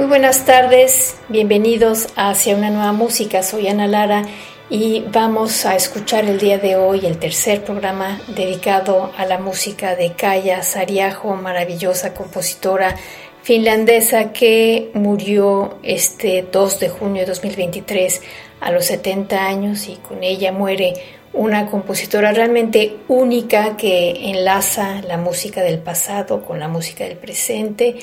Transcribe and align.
Muy 0.00 0.08
buenas 0.08 0.46
tardes, 0.46 1.14
bienvenidos 1.28 2.08
Hacia 2.16 2.56
una 2.56 2.70
nueva 2.70 2.94
música. 2.94 3.42
Soy 3.42 3.68
Ana 3.68 3.86
Lara 3.86 4.22
y 4.70 5.04
vamos 5.12 5.66
a 5.66 5.76
escuchar 5.76 6.24
el 6.24 6.38
día 6.38 6.56
de 6.56 6.74
hoy 6.74 7.04
el 7.04 7.18
tercer 7.18 7.62
programa 7.62 8.18
dedicado 8.28 9.12
a 9.18 9.26
la 9.26 9.36
música 9.36 9.96
de 9.96 10.14
Kaya 10.14 10.62
Sariajo, 10.62 11.36
maravillosa 11.36 12.14
compositora 12.14 12.96
finlandesa 13.42 14.32
que 14.32 14.90
murió 14.94 15.76
este 15.82 16.46
2 16.50 16.80
de 16.80 16.88
junio 16.88 17.20
de 17.20 17.26
2023 17.26 18.22
a 18.62 18.70
los 18.70 18.86
70 18.86 19.46
años 19.46 19.86
y 19.86 19.96
con 19.96 20.24
ella 20.24 20.50
muere 20.50 20.94
una 21.34 21.66
compositora 21.66 22.32
realmente 22.32 22.96
única 23.06 23.76
que 23.76 24.30
enlaza 24.30 25.02
la 25.02 25.18
música 25.18 25.60
del 25.60 25.78
pasado 25.78 26.42
con 26.42 26.58
la 26.58 26.68
música 26.68 27.04
del 27.04 27.18
presente 27.18 27.98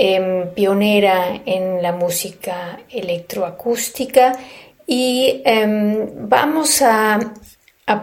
Em, 0.00 0.54
pionera 0.54 1.42
en 1.44 1.82
la 1.82 1.90
música 1.90 2.78
electroacústica 2.88 4.38
y 4.86 5.42
em, 5.44 6.28
vamos 6.28 6.82
a, 6.82 7.18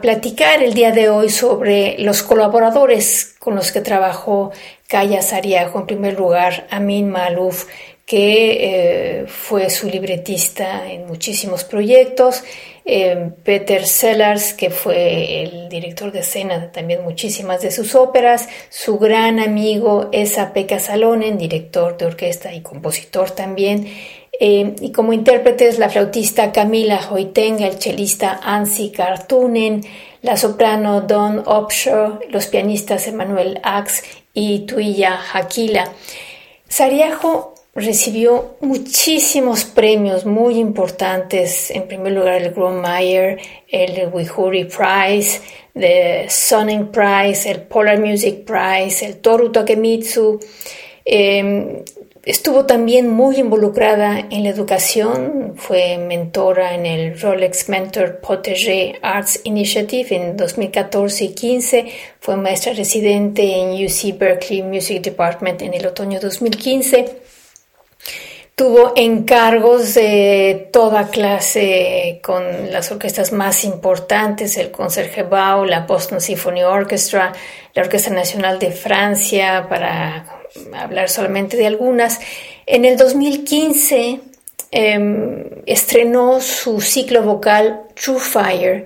platicar 0.01 0.61
el 0.61 0.73
día 0.73 0.91
de 0.91 1.07
hoy 1.07 1.29
sobre 1.29 1.95
los 1.99 2.21
colaboradores 2.21 3.35
con 3.39 3.55
los 3.55 3.71
que 3.71 3.79
trabajó 3.79 4.51
Kaya 4.89 5.21
Sariajo. 5.21 5.79
En 5.79 5.85
primer 5.85 6.19
lugar, 6.19 6.67
Amin 6.69 7.09
Malouf, 7.09 7.67
que 8.05 9.21
eh, 9.21 9.27
fue 9.27 9.69
su 9.69 9.87
libretista 9.87 10.91
en 10.91 11.07
muchísimos 11.07 11.63
proyectos. 11.63 12.43
Eh, 12.87 13.31
Peter 13.43 13.83
Sellars, 13.83 14.53
que 14.53 14.69
fue 14.69 15.41
el 15.41 15.69
director 15.69 16.11
de 16.11 16.19
escena 16.19 16.71
también 16.71 17.03
muchísimas 17.03 17.61
de 17.61 17.71
sus 17.71 17.95
óperas, 17.95 18.47
su 18.69 18.99
gran 18.99 19.39
amigo 19.39 20.09
Esa 20.11 20.53
Pekka 20.53 20.77
Salonen, 20.77 21.39
director 21.39 21.97
de 21.97 22.05
orquesta 22.05 22.53
y 22.53 22.61
compositor 22.61 23.31
también, 23.31 23.87
eh, 24.39 24.75
y 24.79 24.91
como 24.91 25.13
intérpretes 25.13 25.79
la 25.79 25.89
flautista 25.89 26.51
Camila 26.51 26.99
Hoitenga, 27.09 27.65
el 27.65 27.79
chelista 27.79 28.39
Ansi 28.43 28.91
Kartunen, 28.91 29.81
la 30.21 30.37
soprano 30.37 31.01
Dawn 31.01 31.41
Opshaw, 31.43 32.19
los 32.29 32.45
pianistas 32.45 33.07
Emanuel 33.07 33.59
Ax 33.63 34.03
y 34.33 34.59
Tuija 34.67 35.19
Hakila. 35.33 35.91
Sariajo 36.67 37.54
recibió 37.75 38.55
muchísimos 38.61 39.65
premios 39.65 40.25
muy 40.25 40.57
importantes. 40.57 41.69
En 41.71 41.87
primer 41.87 42.13
lugar, 42.13 42.41
el 42.41 42.51
Gromeyer, 42.51 43.37
el 43.67 44.09
Wihuri 44.13 44.63
Prize, 44.63 45.41
el 45.75 46.29
Sonning 46.29 46.87
Prize, 46.87 47.51
el 47.51 47.63
Polar 47.63 47.99
Music 47.99 48.45
Prize, 48.45 49.05
el 49.05 49.17
Toru 49.17 49.51
Takemitsu. 49.51 50.39
Em, 51.03 51.83
estuvo 52.23 52.65
también 52.65 53.09
muy 53.09 53.35
involucrada 53.35 54.25
en 54.31 54.43
la 54.43 54.49
educación, 54.49 55.53
fue 55.57 55.97
mentora 55.97 56.75
en 56.75 56.85
el 56.85 57.19
Rolex 57.19 57.67
Mentor 57.67 58.21
Protégé 58.21 58.95
Arts 59.01 59.41
Initiative 59.43 60.15
en 60.15 60.37
2014 60.37 61.25
y 61.25 61.33
15, 61.35 61.85
fue 62.21 62.37
maestra 62.37 62.73
residente 62.73 63.43
en 63.57 63.85
UC 63.85 64.17
Berkeley 64.17 64.63
Music 64.63 65.01
Department 65.01 65.61
en 65.61 65.73
el 65.73 65.85
otoño 65.85 66.19
2015 66.21 67.34
Tuvo 68.55 68.93
encargos 68.95 69.95
de 69.95 70.69
toda 70.71 71.09
clase 71.09 72.21
con 72.23 72.71
las 72.71 72.89
orquestas 72.89 73.33
más 73.33 73.65
importantes, 73.65 74.55
el 74.55 74.71
Concertgebouw, 74.71 75.65
la 75.65 75.81
Boston 75.81 76.21
Symphony 76.21 76.63
Orchestra, 76.63 77.33
la 77.73 77.81
Orquesta 77.81 78.11
Nacional 78.11 78.57
de 78.57 78.71
Francia, 78.71 79.67
para 79.67 80.25
hablar 80.73 81.09
solamente 81.09 81.57
de 81.57 81.67
algunas. 81.67 82.21
En 82.65 82.85
el 82.85 82.95
2015 82.95 84.21
em, 84.71 85.43
estrenó 85.65 86.39
su 86.39 86.79
ciclo 86.79 87.23
vocal 87.23 87.81
True 87.93 88.21
Fire, 88.21 88.85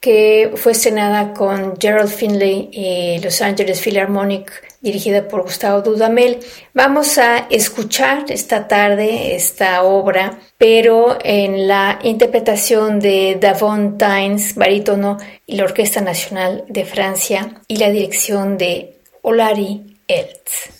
que 0.00 0.52
fue 0.54 0.72
estrenada 0.72 1.34
con 1.34 1.76
Gerald 1.78 2.10
Finley 2.10 2.68
y 2.72 3.18
Los 3.20 3.42
Angeles 3.42 3.80
Philharmonic, 3.80 4.52
dirigida 4.80 5.26
por 5.26 5.42
Gustavo 5.42 5.82
Dudamel. 5.82 6.38
Vamos 6.72 7.18
a 7.18 7.48
escuchar 7.50 8.26
esta 8.28 8.68
tarde 8.68 9.34
esta 9.34 9.82
obra, 9.82 10.38
pero 10.56 11.18
en 11.24 11.66
la 11.66 11.98
interpretación 12.04 13.00
de 13.00 13.38
Davon 13.40 13.98
Tynes, 13.98 14.54
barítono, 14.54 15.18
y 15.46 15.56
la 15.56 15.64
Orquesta 15.64 16.00
Nacional 16.00 16.64
de 16.68 16.84
Francia, 16.84 17.60
y 17.66 17.78
la 17.78 17.90
dirección 17.90 18.56
de 18.56 19.00
Olari 19.22 19.98
Eltz. 20.06 20.77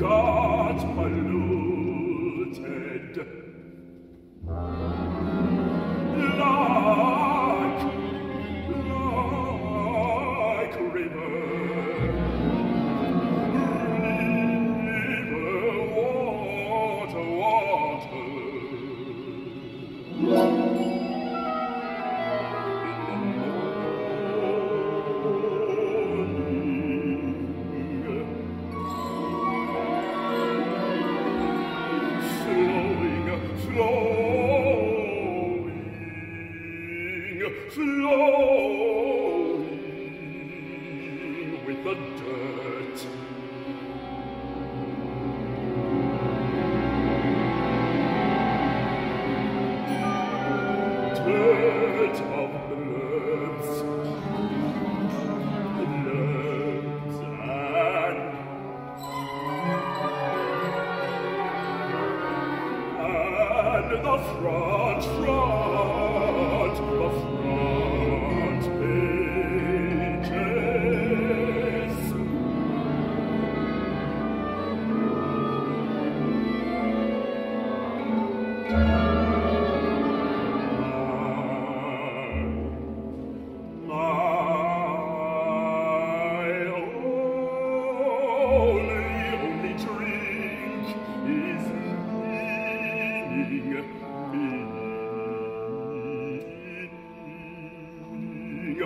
God. 0.00 0.29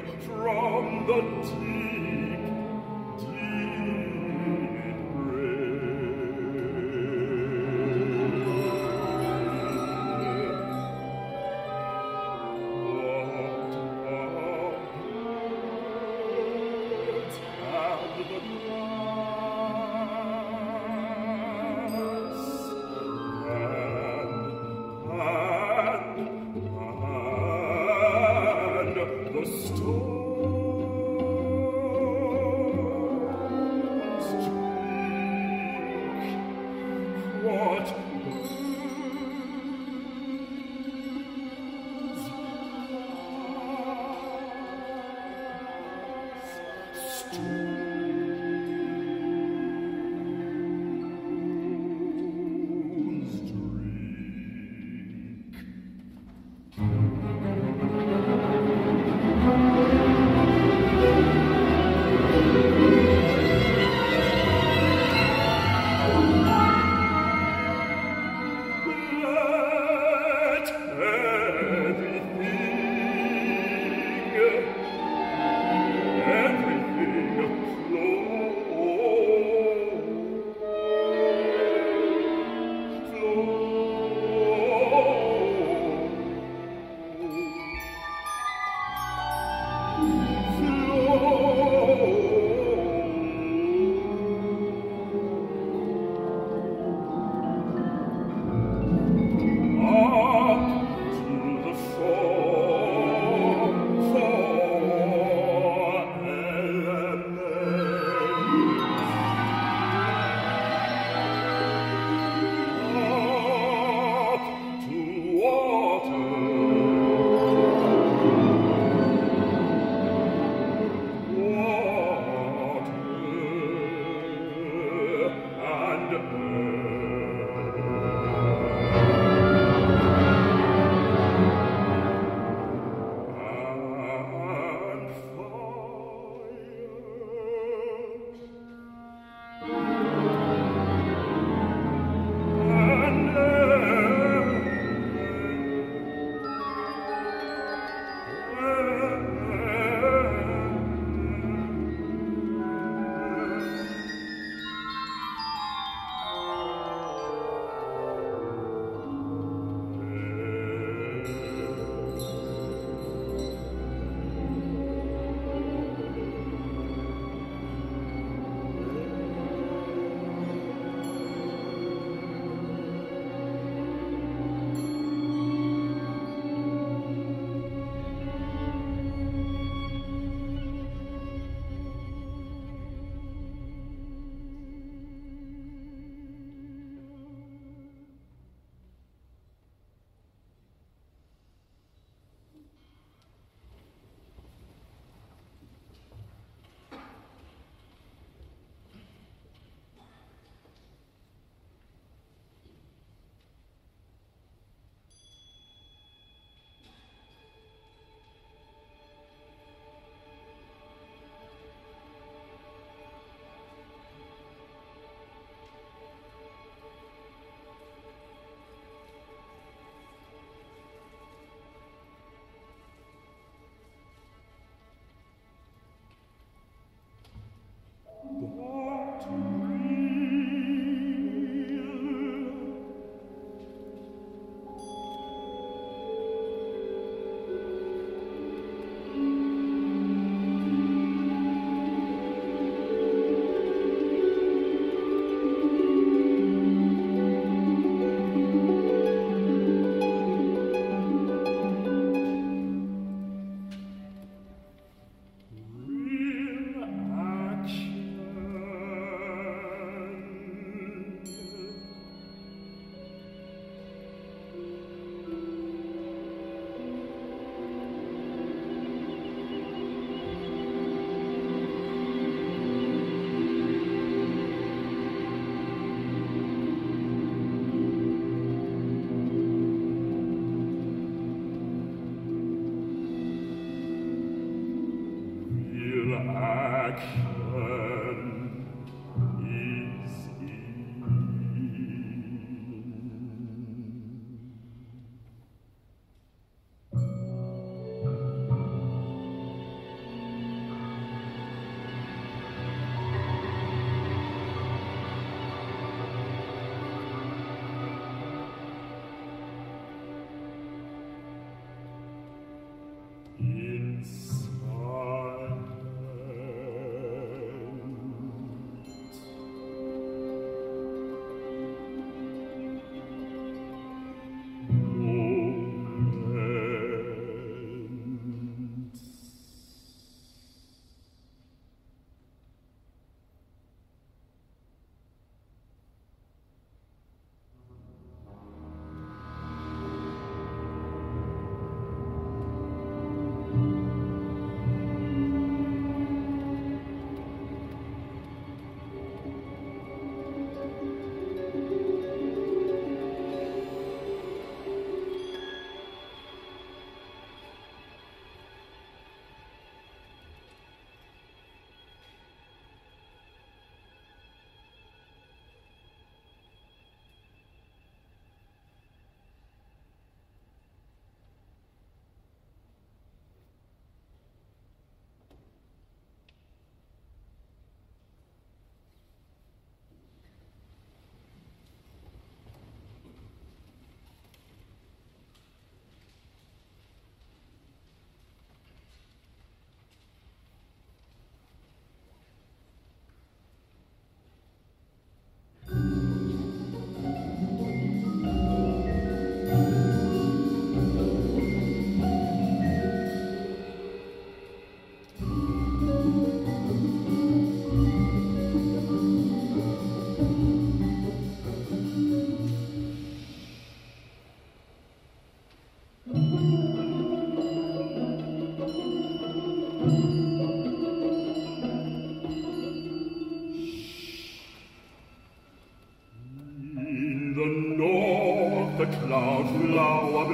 from 0.03 1.07
the 1.07 1.21
deep. 1.61 2.34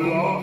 law 0.00 0.39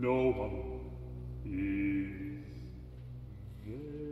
no 0.00 0.32
one 0.32 0.80
is 1.44 2.40
there. 3.66 4.11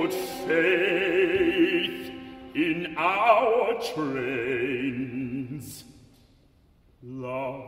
good 0.00 0.14
faith 0.48 2.10
in 2.54 2.94
our 2.96 3.74
trains. 3.92 5.84
Love. 7.02 7.64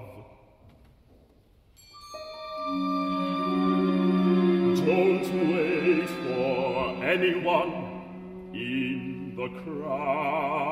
Don't 4.86 5.28
wait 5.52 6.08
for 6.08 7.04
anyone 7.04 7.72
in 8.54 9.34
the 9.36 9.48
crowd. 9.62 10.71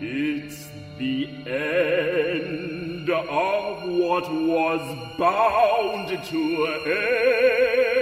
It's 0.00 0.68
the 0.96 1.28
end 1.44 3.10
of 3.10 3.88
what 3.88 4.32
was 4.32 5.18
bound 5.18 6.08
to 6.26 6.66
end. 6.86 7.97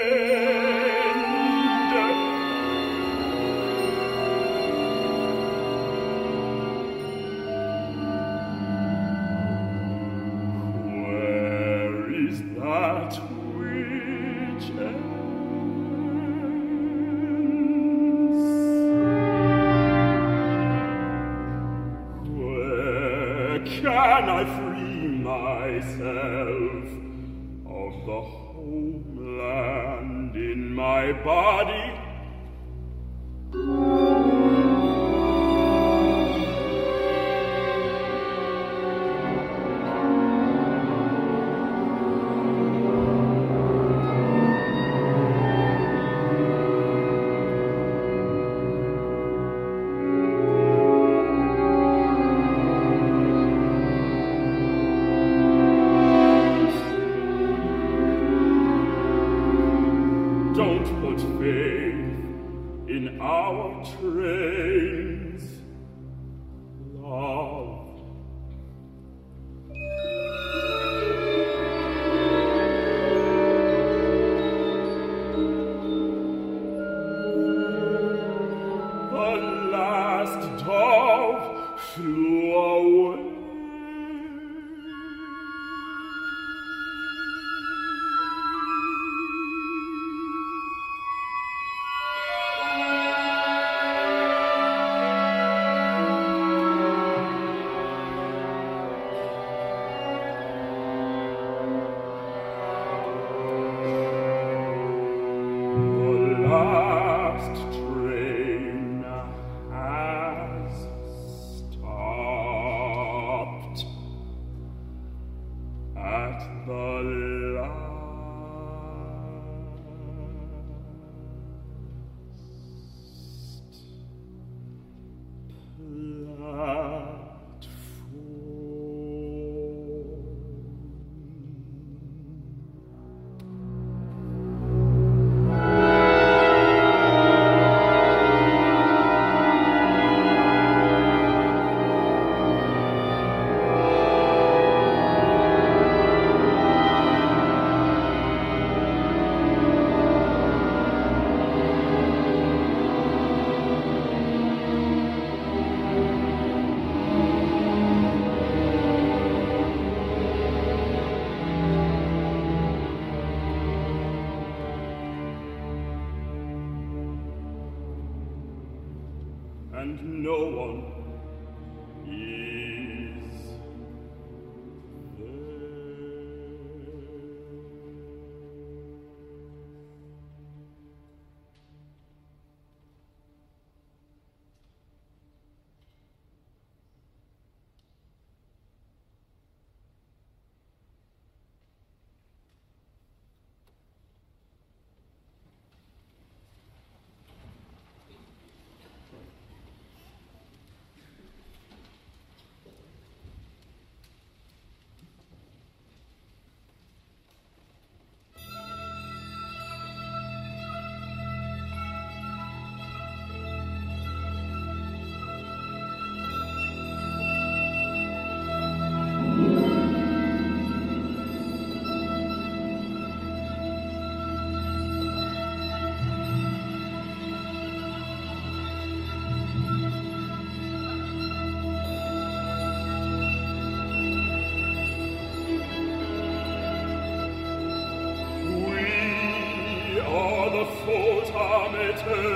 Amete 241.77 242.36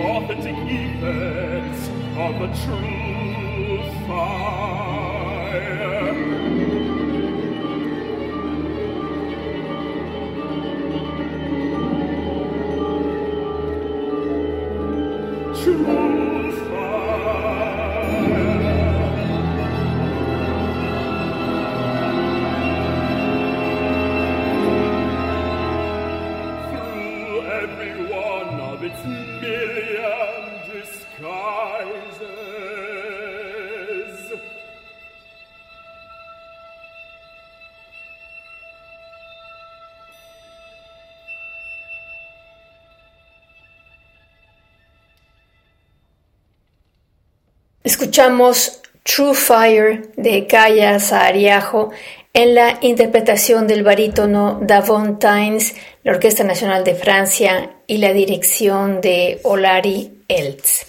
authentic 0.00 0.56
events 0.56 1.88
of 2.16 2.38
the 2.40 2.48
true 2.64 4.06
fire. 4.06 4.89
Escuchamos 48.10 48.80
True 49.04 49.34
Fire 49.34 50.10
de 50.16 50.48
Kaya 50.48 50.98
Saariajo 50.98 51.92
en 52.32 52.56
la 52.56 52.78
interpretación 52.80 53.68
del 53.68 53.84
barítono 53.84 54.58
Davon 54.60 55.20
Tynes, 55.20 55.76
la 56.02 56.10
Orquesta 56.10 56.42
Nacional 56.42 56.82
de 56.82 56.96
Francia 56.96 57.70
y 57.86 57.98
la 57.98 58.12
dirección 58.12 59.00
de 59.00 59.38
Olari 59.44 60.24
Eltz. 60.26 60.86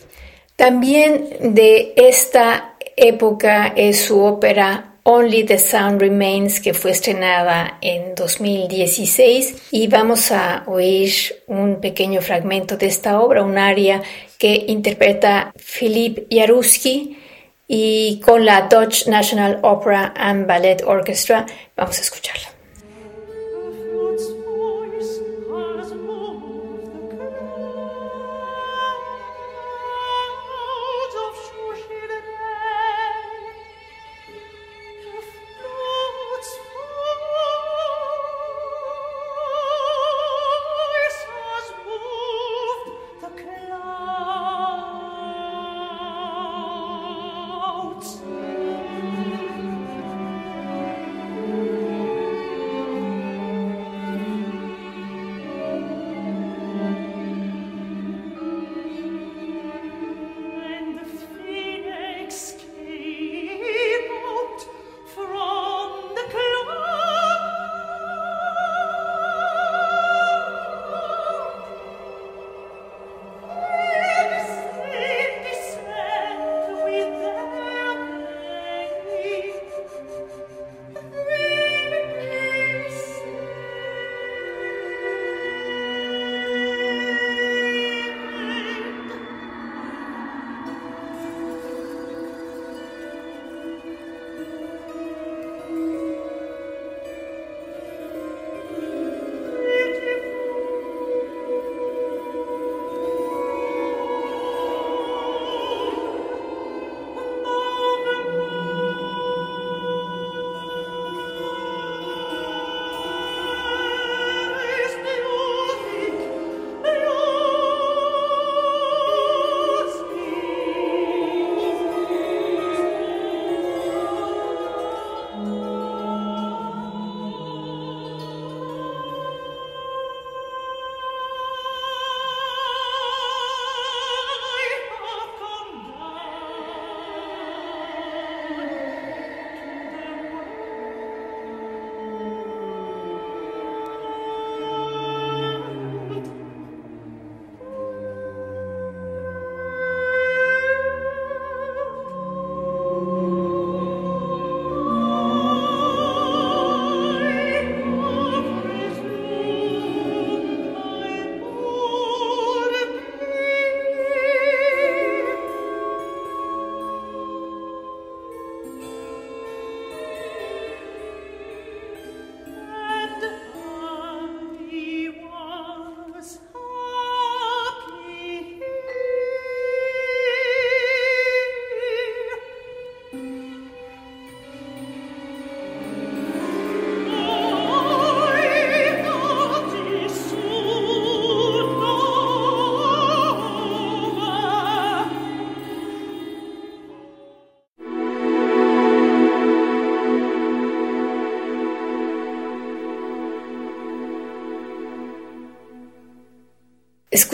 También 0.56 1.54
de 1.54 1.94
esta 1.96 2.74
época 2.98 3.72
es 3.76 4.02
su 4.02 4.20
ópera 4.20 4.96
Only 5.04 5.44
the 5.44 5.60
Sound 5.60 6.02
Remains, 6.02 6.60
que 6.60 6.74
fue 6.74 6.90
estrenada 6.90 7.78
en 7.82 8.16
2016 8.16 9.70
y 9.70 9.86
vamos 9.86 10.32
a 10.32 10.64
oír 10.66 11.12
un 11.46 11.82
pequeño 11.82 12.22
fragmento 12.22 12.78
de 12.78 12.88
esta 12.88 13.20
obra, 13.20 13.44
un 13.44 13.60
aria 13.60 14.02
que 14.42 14.66
interpreta 14.70 15.54
Philippe 15.56 16.26
Jaruski 16.36 17.16
y 17.68 18.20
con 18.22 18.44
la 18.44 18.62
Dutch 18.64 19.06
National 19.06 19.60
Opera 19.62 20.16
and 20.18 20.48
Ballet 20.48 20.82
Orchestra. 20.84 21.46
Vamos 21.78 22.00
a 22.00 22.02
escucharla. 22.02 22.51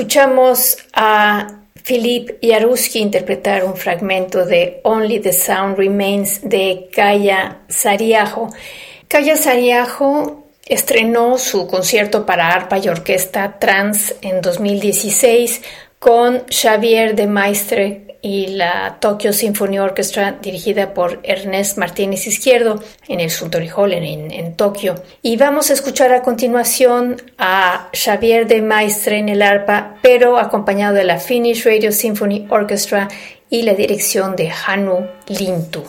Escuchamos 0.08 0.78
a 0.94 1.64
Philip 1.84 2.38
Jaruski 2.42 3.00
interpretar 3.00 3.66
un 3.66 3.76
fragmento 3.76 4.46
de 4.46 4.80
Only 4.86 5.20
the 5.20 5.34
Sound 5.34 5.78
Remains 5.78 6.40
de 6.44 6.88
Kaya 6.96 7.64
Sariajo. 7.68 8.48
Kaya 9.10 9.36
Sariajo 9.36 10.46
estrenó 10.66 11.38
su 11.38 11.68
concierto 11.68 12.26
para 12.26 12.48
arpa 12.54 12.78
y 12.78 12.88
orquesta 12.88 13.60
trans 13.60 14.16
en 14.22 14.40
2016 14.40 15.62
con 16.00 16.42
Xavier 16.50 17.14
de 17.14 17.28
Maistre 17.28 18.07
y 18.28 18.48
la 18.48 18.98
Tokyo 19.00 19.32
Symphony 19.32 19.80
Orchestra 19.80 20.38
dirigida 20.42 20.94
por 20.94 21.22
Ernest 21.24 21.78
Martínez 21.78 22.28
Izquierdo 22.28 22.84
en 23.08 23.22
el 23.22 23.30
Suntory 23.30 23.70
Hall 23.70 23.94
en, 23.94 24.32
en, 24.32 24.56
Tokio. 24.56 24.96
Y 25.22 25.38
vamos 25.38 25.70
a 25.70 25.74
escuchar 25.74 26.12
a 26.12 26.22
continuación 26.22 27.22
a 27.38 27.90
Xavier 27.94 28.46
de 28.46 28.62
Maistre 28.62 29.20
en 29.20 29.30
el 29.30 29.42
arpa, 29.42 29.96
pero 30.02 30.38
acompañado 30.38 30.94
de 30.96 31.06
la 31.06 31.20
Finnish 31.20 31.64
Radio 31.64 31.94
Symphony 31.94 32.48
Orchestra 32.50 33.08
y 33.50 33.62
la 33.62 33.76
dirección 33.76 34.36
de 34.36 34.52
Hanu 34.52 35.08
Lintu. 35.28 35.86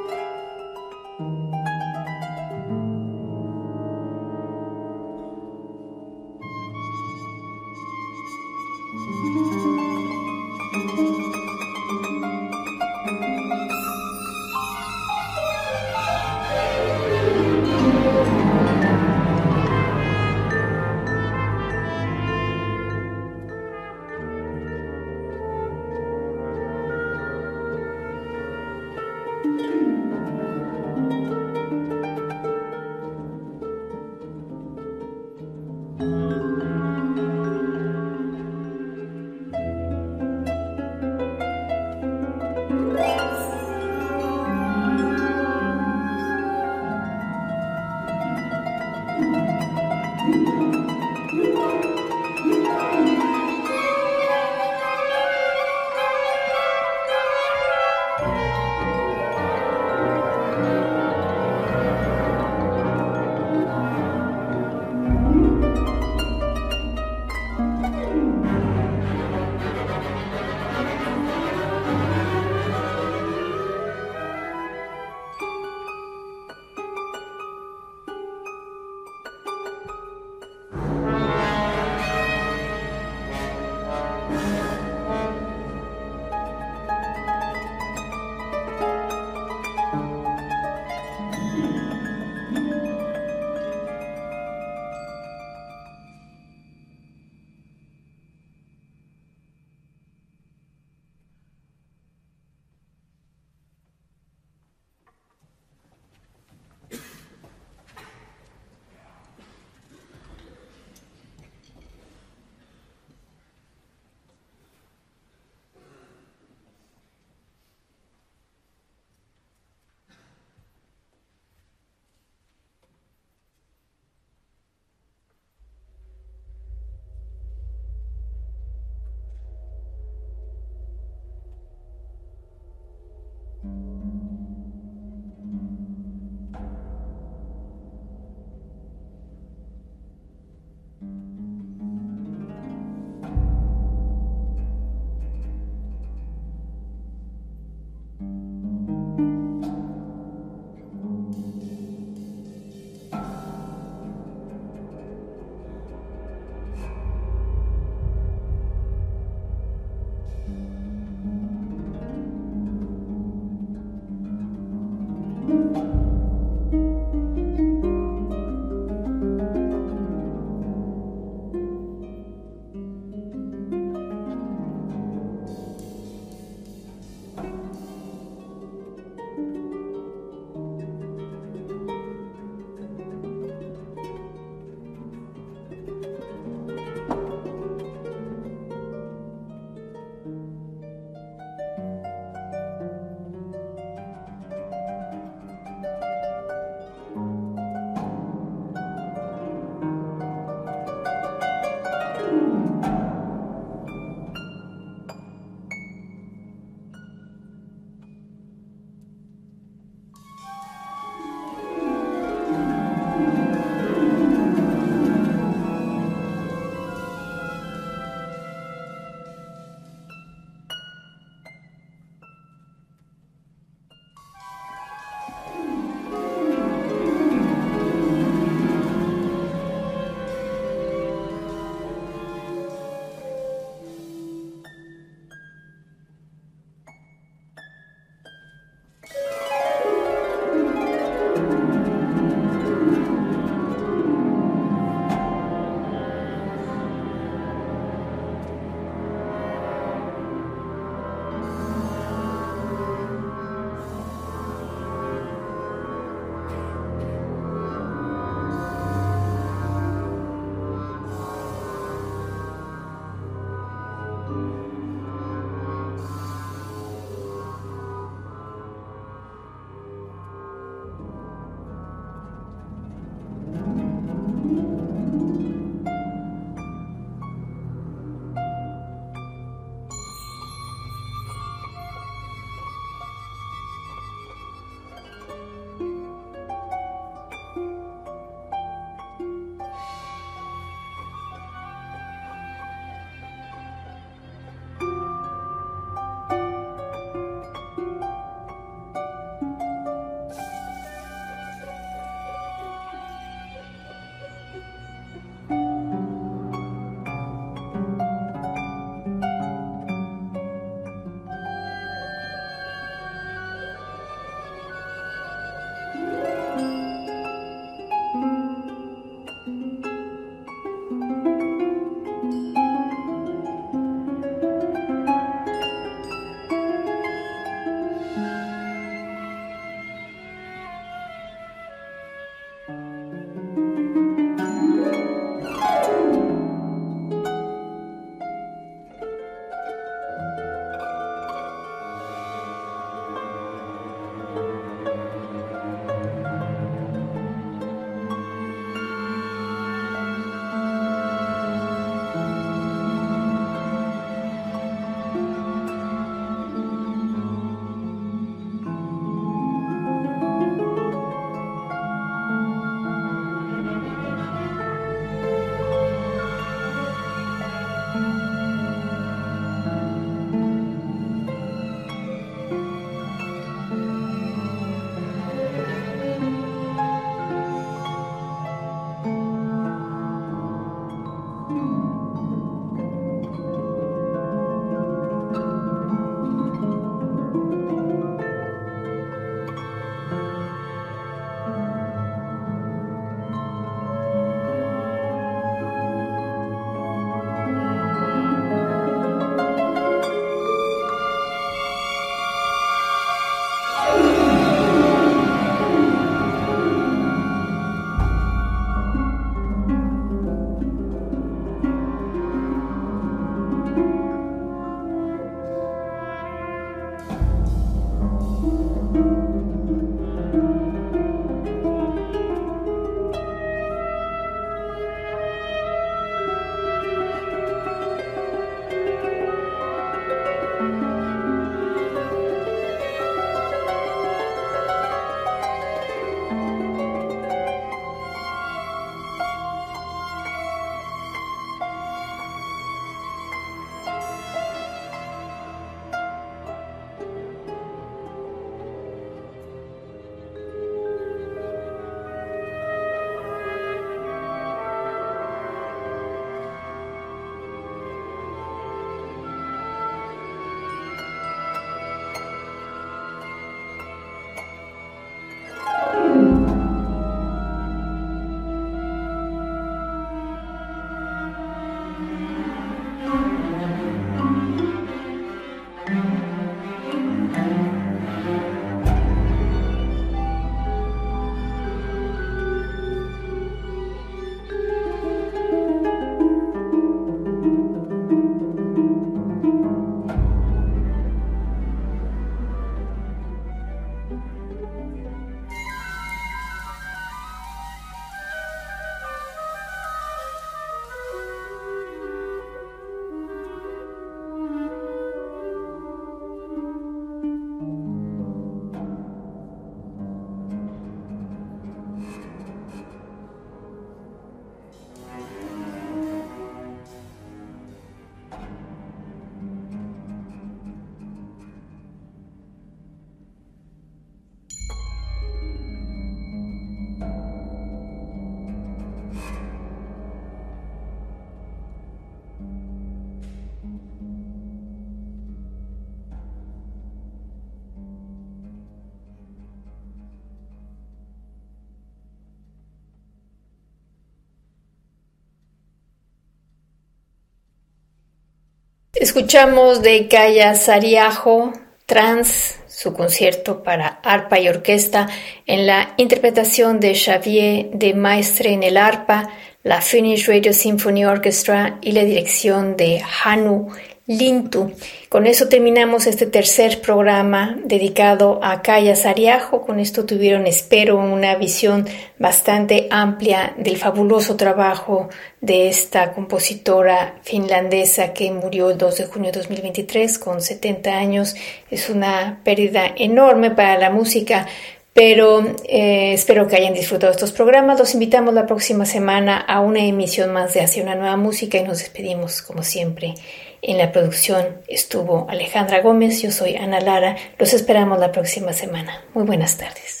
Escuchamos 549.00 549.80
de 549.80 550.08
Kaya 550.08 550.54
Sariajo, 550.54 551.54
Trans, 551.86 552.56
su 552.68 552.92
concierto 552.92 553.62
para 553.62 553.86
arpa 553.86 554.38
y 554.38 554.46
orquesta 554.46 555.08
en 555.46 555.66
la 555.66 555.94
interpretación 555.96 556.80
de 556.80 556.94
Xavier 556.94 557.70
de 557.70 557.94
Maestre 557.94 558.52
en 558.52 558.62
el 558.62 558.76
arpa, 558.76 559.30
la 559.62 559.80
Finnish 559.80 560.28
Radio 560.28 560.52
Symphony 560.52 561.06
Orchestra 561.06 561.78
y 561.80 561.92
la 561.92 562.04
dirección 562.04 562.76
de 562.76 563.02
Hanu 563.24 563.70
Lintu. 564.10 564.72
Con 565.08 565.28
eso 565.28 565.46
terminamos 565.46 566.08
este 566.08 566.26
tercer 566.26 566.80
programa 566.80 567.60
dedicado 567.62 568.40
a 568.42 568.60
Kaya 568.60 568.96
Sariajo. 568.96 569.62
Con 569.62 569.78
esto 569.78 570.04
tuvieron, 570.04 570.48
espero, 570.48 570.98
una 570.98 571.36
visión 571.36 571.86
bastante 572.18 572.88
amplia 572.90 573.54
del 573.56 573.76
fabuloso 573.76 574.34
trabajo 574.34 575.10
de 575.40 575.68
esta 575.68 576.12
compositora 576.12 577.20
finlandesa 577.22 578.12
que 578.12 578.32
murió 578.32 578.70
el 578.70 578.78
2 578.78 578.96
de 578.96 579.04
junio 579.04 579.30
de 579.30 579.38
2023 579.38 580.18
con 580.18 580.42
70 580.42 580.90
años. 580.90 581.36
Es 581.70 581.88
una 581.88 582.40
pérdida 582.42 582.92
enorme 582.96 583.52
para 583.52 583.78
la 583.78 583.90
música, 583.90 584.48
pero 584.92 585.54
eh, 585.68 586.14
espero 586.14 586.48
que 586.48 586.56
hayan 586.56 586.74
disfrutado 586.74 587.12
estos 587.12 587.30
programas. 587.30 587.78
Los 587.78 587.94
invitamos 587.94 588.34
la 588.34 588.46
próxima 588.46 588.86
semana 588.86 589.38
a 589.38 589.60
una 589.60 589.84
emisión 589.84 590.32
más 590.32 590.52
de 590.52 590.62
Hacia 590.62 590.82
una 590.82 590.96
nueva 590.96 591.16
música 591.16 591.58
y 591.58 591.62
nos 591.62 591.78
despedimos 591.78 592.42
como 592.42 592.64
siempre 592.64 593.14
en 593.62 593.78
la 593.78 593.92
producción 593.92 594.62
estuvo 594.68 595.26
Alejandra 595.28 595.80
Gómez, 595.80 596.22
yo 596.22 596.30
soy 596.30 596.56
Ana 596.56 596.80
Lara, 596.80 597.16
los 597.38 597.52
esperamos 597.52 597.98
la 597.98 598.12
próxima 598.12 598.52
semana. 598.52 599.02
Muy 599.14 599.24
buenas 599.24 599.58
tardes. 599.58 600.00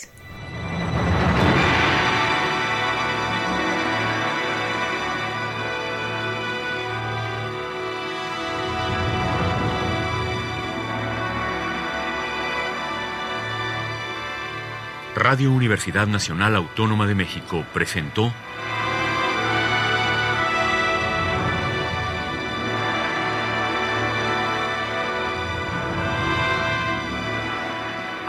Radio 15.20 15.52
Universidad 15.52 16.06
Nacional 16.06 16.56
Autónoma 16.56 17.06
de 17.06 17.14
México 17.14 17.62
presentó 17.74 18.32